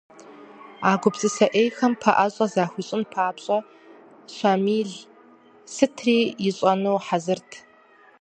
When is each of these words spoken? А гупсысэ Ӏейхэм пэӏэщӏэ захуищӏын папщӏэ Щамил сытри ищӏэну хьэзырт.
А 0.89 0.91
гупсысэ 1.01 1.47
Ӏейхэм 1.51 1.93
пэӏэщӏэ 2.01 2.45
захуищӏын 2.53 3.03
папщӏэ 3.13 3.57
Щамил 4.33 4.91
сытри 5.73 6.17
ищӏэну 6.47 6.97
хьэзырт. 7.05 7.49